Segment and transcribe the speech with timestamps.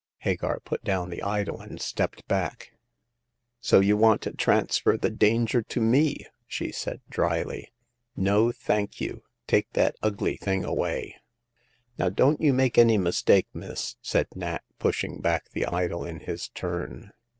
[0.21, 2.71] Hagar put down the idol and stepped back."
[3.59, 7.71] So you want to transfer the danger to me?" she said, dryly."
[8.15, 11.17] No, thank you; take that ugly thing away!
[11.43, 16.47] *'" Now, don't you make any mistake, miss," said Nat, pushing back the idol in his
[16.49, 17.11] turn.